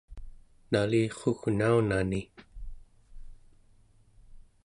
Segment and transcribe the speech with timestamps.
[0.71, 2.21] nalirrugnaunani